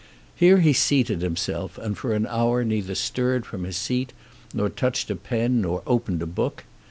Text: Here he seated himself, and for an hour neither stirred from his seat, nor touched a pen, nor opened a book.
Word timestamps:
Here 0.35 0.61
he 0.61 0.73
seated 0.73 1.21
himself, 1.21 1.77
and 1.77 1.95
for 1.95 2.13
an 2.15 2.25
hour 2.25 2.63
neither 2.63 2.95
stirred 2.95 3.45
from 3.45 3.65
his 3.65 3.77
seat, 3.77 4.13
nor 4.51 4.67
touched 4.67 5.11
a 5.11 5.15
pen, 5.15 5.61
nor 5.61 5.83
opened 5.85 6.23
a 6.23 6.25
book. 6.25 6.63